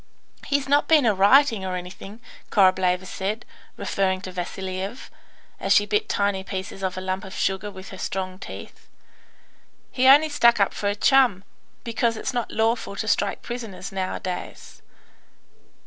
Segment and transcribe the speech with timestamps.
[0.47, 3.45] "He's not been a rioting, or anything," Korableva said,
[3.77, 5.11] referring to Vasiliev,
[5.59, 8.87] as she bit tiny pieces off a lump of sugar with her strong teeth.
[9.91, 11.43] "He only stuck up for a chum,
[11.83, 14.81] because it's not lawful to strike prisoners nowadays."